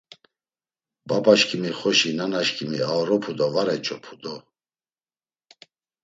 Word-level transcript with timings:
Babaşǩimi 1.07 1.71
xoşi, 1.79 2.11
nanaşǩimi 2.17 2.79
aoropu 2.91 3.31
do 3.37 3.47
var 3.53 3.67
eç̌opu 3.75 4.13
do! 4.21 4.35